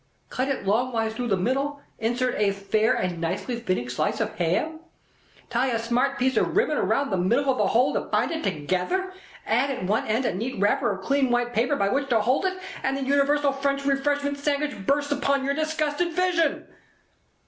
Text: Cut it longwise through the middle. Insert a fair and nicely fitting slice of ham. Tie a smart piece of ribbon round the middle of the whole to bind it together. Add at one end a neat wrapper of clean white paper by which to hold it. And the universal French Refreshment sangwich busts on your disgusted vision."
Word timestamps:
Cut 0.31 0.47
it 0.47 0.65
longwise 0.65 1.11
through 1.13 1.27
the 1.27 1.37
middle. 1.37 1.79
Insert 1.99 2.33
a 2.39 2.49
fair 2.49 2.95
and 2.95 3.21
nicely 3.21 3.59
fitting 3.59 3.87
slice 3.87 4.19
of 4.19 4.33
ham. 4.39 4.79
Tie 5.51 5.67
a 5.67 5.77
smart 5.77 6.17
piece 6.17 6.37
of 6.37 6.57
ribbon 6.57 6.79
round 6.79 7.11
the 7.11 7.17
middle 7.17 7.51
of 7.51 7.59
the 7.59 7.67
whole 7.67 7.93
to 7.93 8.01
bind 8.01 8.31
it 8.31 8.43
together. 8.43 9.13
Add 9.45 9.69
at 9.69 9.83
one 9.85 10.07
end 10.07 10.25
a 10.25 10.33
neat 10.33 10.59
wrapper 10.59 10.89
of 10.91 11.05
clean 11.05 11.29
white 11.29 11.53
paper 11.53 11.75
by 11.75 11.89
which 11.89 12.09
to 12.09 12.19
hold 12.21 12.45
it. 12.45 12.57
And 12.81 12.97
the 12.97 13.03
universal 13.03 13.51
French 13.51 13.85
Refreshment 13.85 14.39
sangwich 14.39 14.87
busts 14.87 15.13
on 15.13 15.45
your 15.45 15.53
disgusted 15.53 16.13
vision." 16.13 16.65